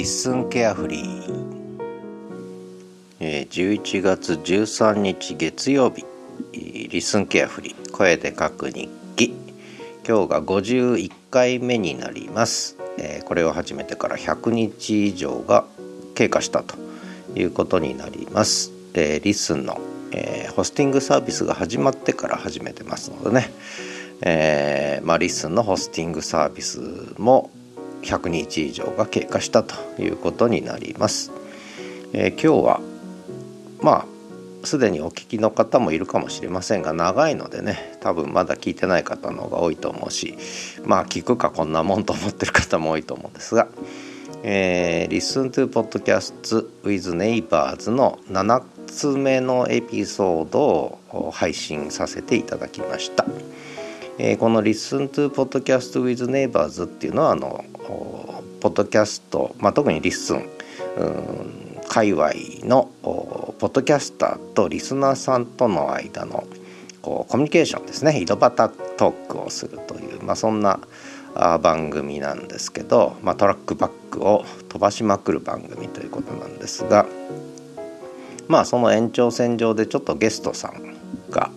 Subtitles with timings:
[0.00, 6.06] リッスンケアフリー、11月13日月曜日。
[6.54, 7.90] LISTEN carefree。
[7.90, 9.34] 声で書く日記。
[10.08, 15.66] 今日が51回目になります、え、これを始めてから100日以上が
[16.14, 16.76] 経過したと
[17.36, 19.78] いうことになります、え、リッスンの、
[20.12, 23.52] え、ホスティングサービスが始まってから始めてますのでね、
[24.22, 26.80] えーまあ、 LISTEN のホスティングサービス
[27.18, 27.50] も
[28.02, 31.32] 100日以上が経過したということになります。
[32.12, 32.80] えー、今日は
[33.80, 40.36] まあすでにお聞きの方もいるかもしれませんが長いのでね多分まだ聞いてない方の方が多いと思うし
[40.84, 43.68] まあ聞くかこんなもんと思ってる方も多いと思うんですが
[44.42, 53.24] 「えー、Listen to Podcasts with Neighbors」の7つ目のエピソードを配信させていただきました。
[54.18, 57.64] えー、この「Listen to Podcast with Neighbors」っていうのはあの
[58.60, 60.48] ポッドキャスト、まあ、特に LISTEN
[61.88, 62.30] 界隈
[62.62, 66.44] のポッドキャスターとリスナーさんとの間の
[67.02, 70.80] こうコミュニケーションですね井戸端トークをするという、まあ、そんな
[71.34, 77.06] 番組なんですけど、まあ、トラックバックを飛ばしまくる番組ということなんですが
[78.48, 80.96] まあその延長線上でちょっとゲストさん
[81.30, 81.50] が、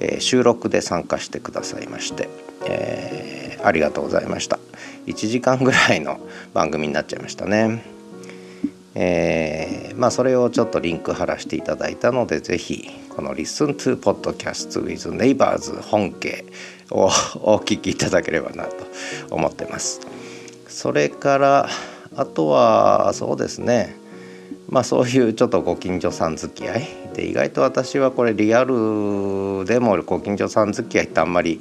[0.00, 2.28] えー、収録で参加してくださいまして、
[2.66, 4.58] えー、ありがとうございました。
[5.06, 6.20] 1時間ぐらいの
[6.54, 7.82] 番組になっちゃいましたね。
[8.94, 16.44] えー、まあそれをちょっとリンク貼らせていただいたので是非この「Listen to Podcast with Neighbors」本家
[16.90, 18.86] をお聞きいただければなと
[19.30, 20.00] 思ってます。
[20.68, 21.68] それから
[22.16, 23.96] あとはそうですね
[24.68, 31.60] まあそういうちょっとご近所さん付き合いで意外と私はこれリアルでもご近所さん付き合いってあんまり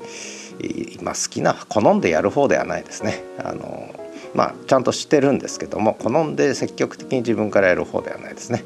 [1.02, 3.24] まあ、好きな好んでやる方ではないですね。
[3.40, 3.94] あの
[4.34, 8.64] まあ、ちゃんとしてるんですけども好んで積極的に自分からやる方ではないですね。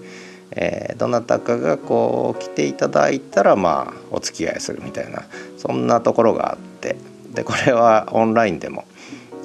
[0.51, 5.23] えー、どなたかがこう来ていただいたらまあお付き合いするみたいな
[5.57, 6.95] そんなところがあって
[7.33, 8.85] でこれはオンラインでも、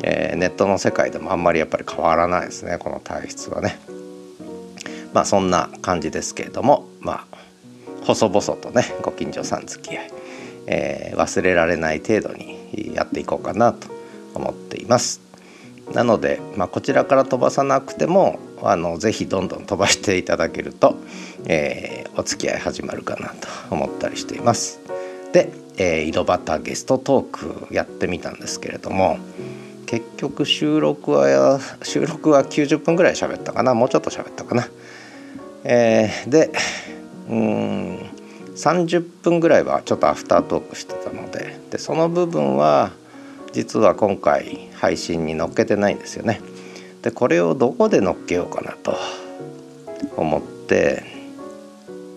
[0.02, 3.78] えー、ネットの世界でもあんまりやっぱり変わらないですねこの体質はね。
[5.12, 7.38] まあそんな感じですけれどもまあ
[8.04, 10.10] 細々とねご近所さん付き合い
[10.66, 12.58] えー、忘れられない程度に
[12.94, 13.88] やっていこうかなと
[14.34, 15.20] 思っています。
[15.92, 20.96] なので、まあ、こちらから飛ばさなくてもあのぜひどんどん飛ばしていただけると、
[21.46, 24.80] えー、お付き合い始まるかなと思ったりしています。
[25.32, 29.18] で、えー、井戸端ゲストトークやってみたんですけれども
[29.86, 34.68] 結局収録は収録は90分ぐらい喋ったかなもうちょっと喋ったかな。
[35.64, 36.52] えー、で
[37.28, 38.09] うん
[38.56, 42.92] 30分ぐらいはちょっとアフタートークしてたのででその部分は
[43.52, 46.40] 実は今回配信に載っけてないんですよね。
[47.02, 48.96] でこれをどこで載っけようかなと
[50.16, 51.02] 思って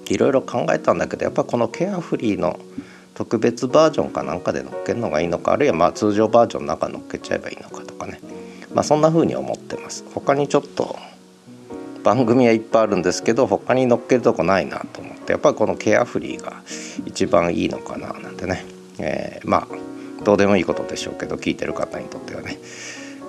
[0.08, 2.60] いろいろ考えたんだけどやっぱこのケアフリーの
[3.14, 8.20] 特別バージョンかなんかで載っけるのがいいのかあるいはまあ通常バージョンの中載っけちゃえばいいのかとかね
[8.74, 10.04] まあそんな風に思ってます。
[10.14, 10.98] 他にちょっと
[12.04, 16.62] 番組はいっぱいあるんですけど他に載っけるとこないなと思ってやっぱりこのケアフリーが
[17.06, 18.66] 一番いいのかななんてね、
[19.00, 22.60] えー、まあどうでもいいことでしょうけど聞いてる方にとってはね、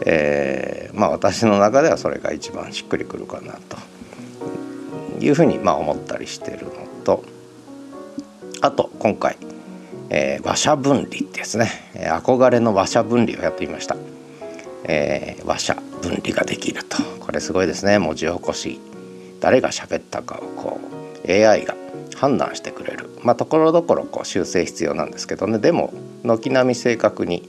[0.04, 3.78] えー、まあ私の中ではそれが一番しっくりくるかなと。
[5.20, 6.72] いうふうにまあ思ったりしてるの
[7.04, 7.24] と。
[8.60, 9.36] あと今回、
[10.10, 13.96] えー、話者分離ってやつね憧れの話者分離をやってみました。
[14.84, 17.02] えー、話者分離ができると。
[17.20, 17.98] これすごいですね。
[17.98, 18.80] 文字起こし。
[19.40, 20.80] 誰が喋ったかをこ
[21.26, 21.74] う AI が
[22.14, 23.10] 判断してくれる。
[23.22, 25.58] まあところどころこう修正必要なんですけどね。
[25.58, 25.92] でも
[26.22, 27.48] 軒並み正確に。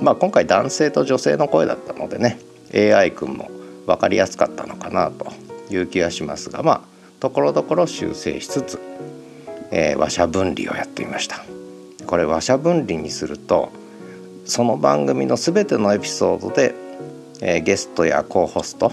[0.00, 2.38] まあ今回男性と女性の声だったのでね。
[2.74, 3.50] AI 君も
[3.86, 5.26] 分かりやすかったのかなと
[5.70, 6.62] いう気がしますが。
[6.62, 6.80] まあ
[7.20, 8.80] ところどころ修正しつつ、
[9.70, 11.44] えー、話者分離をやってみました。
[12.06, 13.70] これ話者分離にすると
[14.44, 16.74] その番組の全てのエピソードで、
[17.40, 18.92] えー、ゲストやコーホスト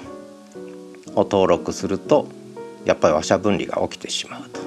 [1.15, 2.27] を登録すると
[2.87, 4.61] やっぱり話者分離が起きてしまうと。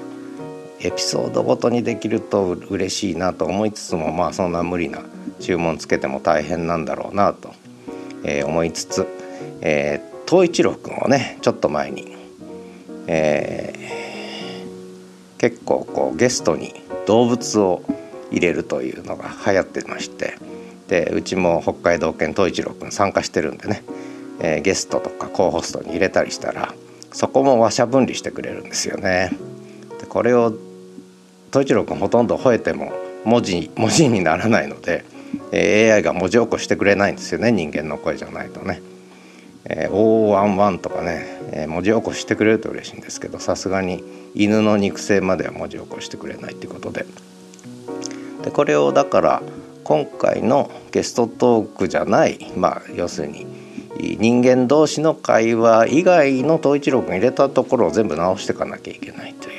[0.83, 5.01] エピソードごとにできると嬉しいなと思いつつもまあそんな無理な
[5.39, 7.53] 注文つけても大変なんだろうなと、
[8.23, 9.07] えー、思いつつ、
[9.61, 12.15] えー、一郎君をねちょっと前に、
[13.05, 16.73] えー、結構こうゲストに
[17.05, 17.83] 動物を
[18.31, 20.35] 入れるというのが流行ってまして
[20.87, 23.83] でうちも北海道犬東一郎君参加してるんでね、
[24.39, 26.73] えー、ゲストとかコーホストに入れたりしたら
[27.11, 29.31] そこも話者分離してくれるんですよね。
[29.99, 30.53] でこれを
[31.51, 32.91] 東一郎君ほとんど吠えても
[33.25, 35.03] 文字文字にならないので、
[35.51, 38.81] えー、AI が文字起こしてくれないんですよね人間の声じゃないとね。
[39.65, 44.03] えー、O11 とかね、えー、文字起こししてくれると嬉しいんですけどさすがに
[44.33, 47.05] 犬の肉声までは文字起こしてくれないっていうことで
[48.43, 49.43] でこれをだから
[49.83, 53.45] 今回のゲストトークじゃないまあ要するに
[53.97, 59.51] 人間同士の会話以外の統一録入れたところを全部直していかなきゃいけないとい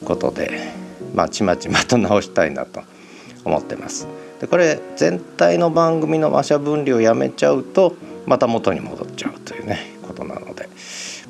[0.00, 0.72] うことで
[1.14, 2.82] まあちまちまと直したいなと
[3.44, 4.06] 思ってます。
[4.40, 7.94] でこれ全体の番組の話者分離をやめちゃうと
[8.26, 10.68] また元に戻っちゃうというねことなので、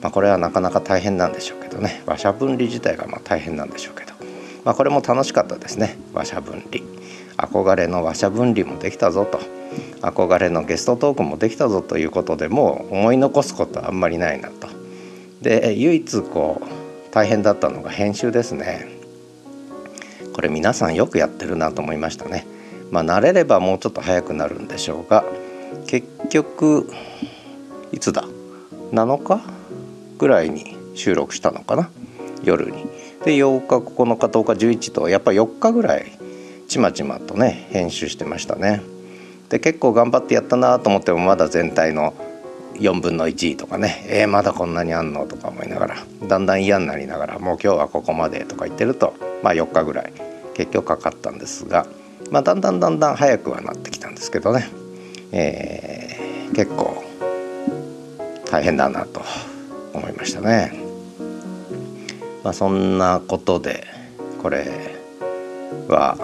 [0.00, 2.02] まあ、これはなかなか大変なんでしょうけどね。
[2.06, 4.12] 話者分離自体がま大変なんでしょうけど、
[4.64, 5.98] まあ、これも楽しかったですね。
[6.14, 6.84] 話者分離。
[7.36, 9.61] 憧れの話者分離もできたぞと。
[10.02, 14.68] 憧れのゲストトークもできたぞということでもう思い残すことはあんまりないなと。
[15.40, 18.88] で唯一こう大変だったのが編集ですね。
[20.34, 22.46] これ皆さんよくやってるなと思いましたね。
[22.90, 25.24] まあ慣れればもうちょっと早くなるんでしょうが
[25.86, 26.90] 結局
[27.92, 28.24] いつだ
[28.92, 29.40] ？7日
[30.18, 31.90] ぐらいに収録したのかな？
[32.44, 32.84] 夜に。
[33.24, 36.06] で8日9日10日11とやっぱ4日ぐらい
[36.66, 38.82] ちまちまとね編集してましたね。
[39.52, 42.14] で結構頑張ってやったなと思ってもまだ全体の
[42.76, 49.12] 4分の1とかねえー、まだこんなにあんのとか思いながらだんだん嫌になりながらもう今日はここまでとか言ってると
[49.42, 50.12] まあ4日ぐらい
[50.54, 51.86] 結局かかったんですが、
[52.30, 54.70] まあ、だんだんだんだん早くはなってきたんですけどね
[55.32, 57.04] えー、結構
[58.50, 59.20] 大変だなと
[59.92, 60.72] 思いましたね。
[62.42, 63.86] まあ、そんなことで
[64.42, 64.96] これ
[65.88, 66.18] は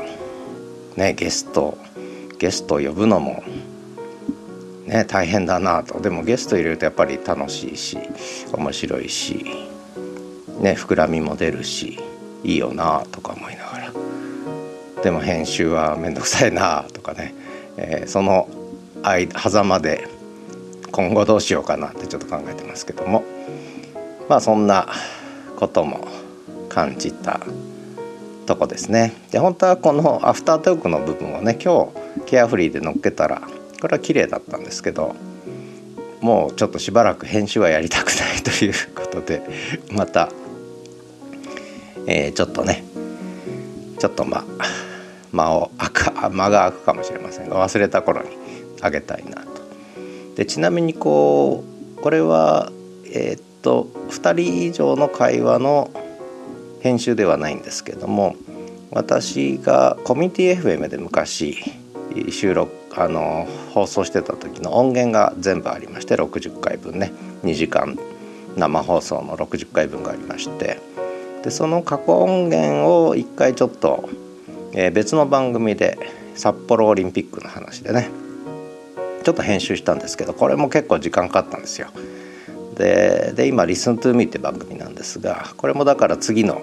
[0.96, 1.78] ねゲスト
[2.38, 3.42] ゲストを呼ぶのも
[4.86, 6.00] ね大変だなと。
[6.00, 7.98] でもゲスト入れるとやっぱり楽しいし
[8.52, 9.44] 面白いし
[10.60, 11.98] ね膨らみも出るし
[12.44, 13.92] いいよなとか思いながら。
[15.02, 17.34] でも編集は面倒くさいなとかね、
[17.76, 18.48] えー、その
[19.02, 20.08] 狭間で
[20.90, 23.24] 今後どうしようかなってちょっと考えてますけども。
[24.28, 24.86] まあそんな
[25.56, 26.06] ことも
[26.68, 27.40] 感じた
[28.46, 29.14] とこですね。
[29.30, 33.42] で本当はこのアフタートークの部分をね今日ケアフリーで乗っけたら
[33.80, 35.14] これは綺麗だったんですけど
[36.20, 39.42] もうちょっとしばらく編集はやりたくないということで
[39.92, 40.30] また、
[42.06, 42.84] えー、ちょっとね
[43.98, 44.44] ちょっとまあ
[45.32, 48.30] 間を空く間が空くかもしれませんが忘れた頃に
[48.80, 49.48] あげたいなと。
[50.36, 51.64] でちなみにこ
[51.96, 52.72] うこれは
[53.12, 55.90] えー、っと2人以上の会話の
[56.80, 58.36] 編集ではないんですけども
[58.90, 61.58] 私がコミュニティ FM で昔
[62.30, 67.12] 収録あの放送してた時の音源が全部ありまして60回分ね
[67.44, 67.98] 2時間
[68.56, 70.80] 生放送の60回分がありまして
[71.44, 74.08] でその過去音源を一回ちょっと、
[74.72, 75.98] えー、別の番組で
[76.34, 78.10] 札幌オリンピックの話でね
[79.24, 81.88] ちょっと編集したんですけどこれも結構時間かかったんですよ。
[82.76, 86.62] でで今「Listen to Me」って番組なんですがこれもだから次の、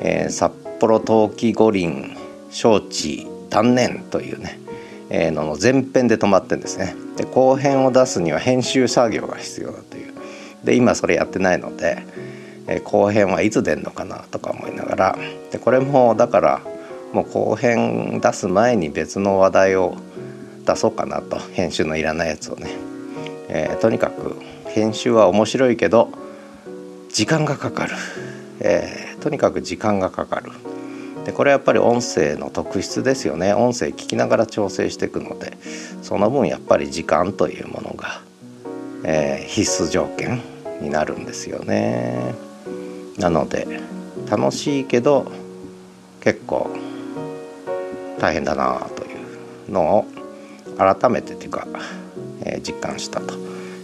[0.00, 2.16] えー、札幌冬季五輪
[2.50, 4.58] 招致断念というね、
[5.10, 6.94] えー、の前編で止まってんですね。
[7.16, 10.12] で後編を出すには編集作業が必要だという。
[10.64, 12.02] で今それやってないので、
[12.66, 15.18] え、後編はいつ出んのかなとか思いながら。
[15.50, 16.60] でこれもだから
[17.12, 19.96] もう後編出す前に別の話題を
[20.66, 21.38] 出そうかなと。
[21.52, 22.70] 編集のいらないやつをね、
[23.48, 24.36] えー、とにかく
[24.66, 26.10] 編集は面白いけど
[27.10, 27.94] 時間がかかる、
[28.60, 30.52] え、とにかく時間がかかる。
[31.28, 35.58] でこれはやっぱり音声の特質ですよね音声聞きながら調整していくので
[36.00, 38.22] その分やっぱり時間というものが、
[39.04, 40.40] えー、必須条件
[40.80, 42.34] になるんですよね
[43.18, 43.66] なので
[44.30, 45.30] 楽しいけど
[46.22, 46.70] 結構
[48.18, 49.08] 大変だなとい
[49.68, 50.06] うのを
[50.78, 51.68] 改めてというか、
[52.40, 53.34] えー、実感したと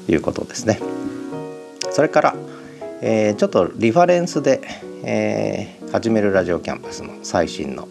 [0.08, 0.80] いうことですね。
[1.90, 2.34] それから、
[3.02, 4.62] えー、ちょっとリファレンスで、
[5.06, 7.88] えー、始めるラジオキャンパスの最新の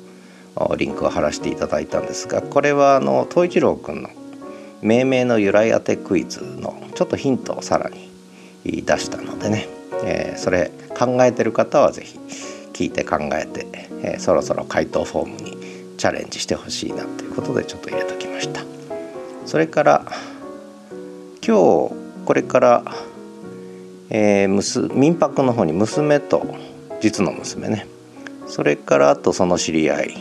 [0.77, 4.09] リンクを貼らせていただいたんですがこれはあの東一郎くんの
[4.81, 8.09] 命名の由来当てクイズのちょっとヒントをさらに
[8.83, 9.67] 出したのでね、
[10.03, 12.19] えー、それ考えてる方は是非
[12.73, 13.67] 聞いて考えて、
[14.01, 18.61] えー、そろそろ回答フォームにチャレンジしてほしいなということでちょっと入れときました。
[19.45, 20.05] それから
[21.45, 21.93] 今日
[22.25, 22.83] これから、
[24.09, 26.72] えー、民泊の方に娘と
[27.03, 27.85] 実の娘ね。
[28.47, 30.17] それからあとその知り合い。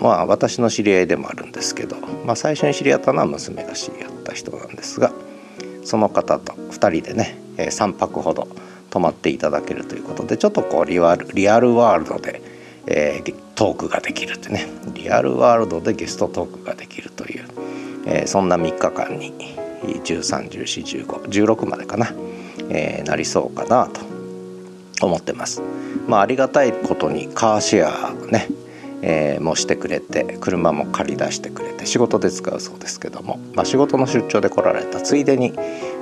[0.00, 1.96] まあ私の知り合いでもあるんですけど、
[2.26, 5.12] まあ、最初に知り合ったのは娘が知り合った人なんですが。
[5.84, 8.48] その方と2人でね、3泊ほど
[8.90, 10.36] 泊まっていただけるということで。
[10.36, 12.42] ちょっとこうリアルリアルワールドで、
[12.86, 14.66] えー、トークができるってね。
[14.92, 17.44] リアルワールドでゲストトークができるという、
[18.06, 19.32] えー、そんな3日間に
[19.84, 22.12] 13141516までかな、
[22.70, 24.09] えー、なりそうかなと。
[25.06, 25.62] 思ってます。
[26.06, 28.48] まあ、ありがたいことにカーシェアね、
[29.02, 35.52] えー、もしてくれて車も借り出してくれて仕事で使うそうですけども、まあ、仕事の出張で来られたついでに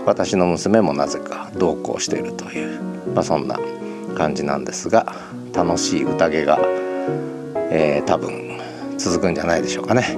[0.05, 2.81] 私の娘もなぜか同行しているという、
[3.15, 3.59] まあ、そんな
[4.17, 5.15] 感じなんですが
[5.53, 6.59] 楽しい宴が、
[7.71, 8.59] えー、多分
[8.99, 10.17] 続くんじゃないでしょうかね、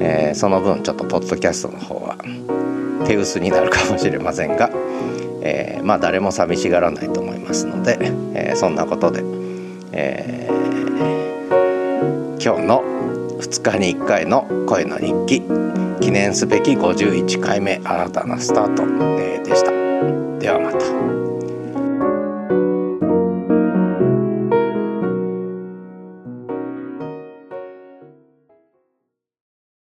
[0.00, 2.16] えー、その分ちょっとポッドキャストの方は
[3.06, 4.70] 手薄になるかもしれませんが、
[5.44, 7.98] えー、まあ誰も寂しがらないと思いますので、
[8.34, 9.22] えー、そんなことで、
[9.92, 12.82] えー、今日の
[13.40, 15.42] 2日に1回の声の日記
[16.00, 18.82] 記念すべき51回目新たなスタート、